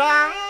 [0.00, 0.49] 刷。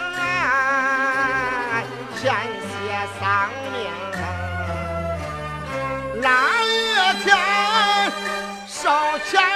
[0.00, 1.82] 啊，
[2.16, 2.70] 险些
[3.20, 3.20] 丧
[3.72, 3.76] 命。
[6.20, 6.26] 那
[6.62, 6.64] 一
[7.22, 7.26] 天
[8.66, 9.51] 烧钱。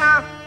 [0.00, 0.37] 啊.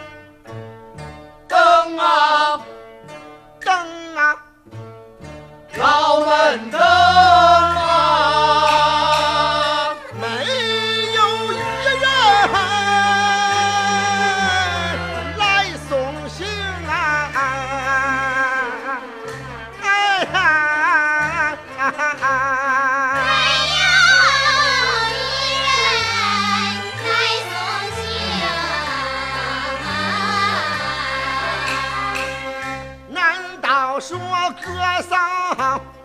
[34.51, 36.00] 歌声。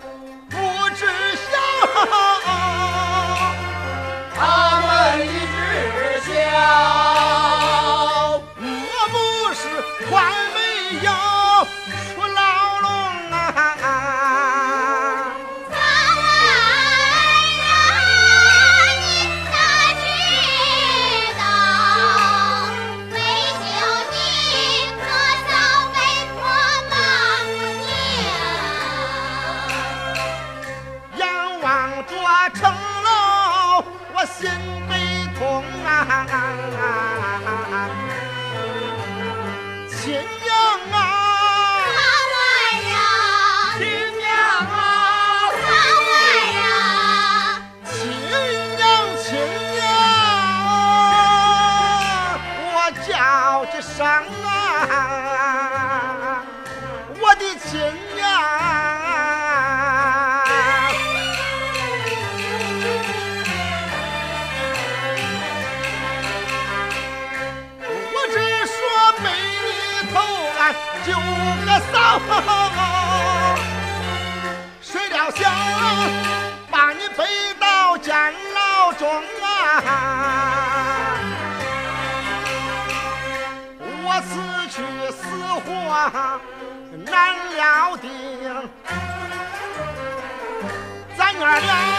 [32.50, 33.84] 成了，
[34.14, 34.48] 我心
[34.88, 34.94] 悲
[35.38, 35.90] 痛啊！
[39.88, 40.20] 亲、
[71.06, 72.18] 九个嫂，
[74.82, 75.40] 睡了香，
[76.68, 77.24] 把你背
[77.60, 78.12] 到监
[78.52, 79.08] 牢中
[79.40, 79.46] 啊！
[84.02, 84.34] 我死
[84.68, 84.82] 去
[85.12, 85.22] 死
[85.64, 85.70] 活
[87.08, 87.14] 难
[87.54, 88.10] 料定，
[91.16, 91.95] 咱哥俩。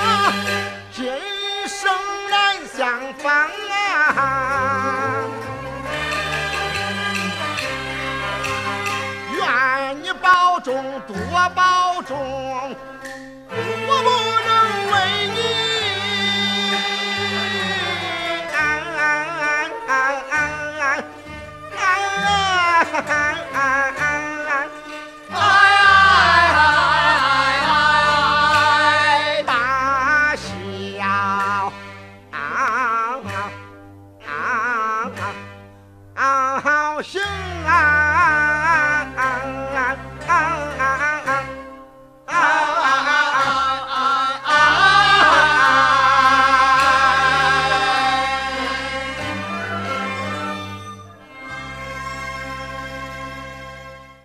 [11.38, 13.56] 我保重我
[13.86, 13.90] 不
[14.48, 14.52] 能
[14.92, 14.96] 为
[15.36, 15.38] 你。